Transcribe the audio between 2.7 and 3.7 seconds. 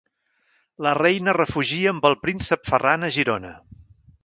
Ferran a Girona.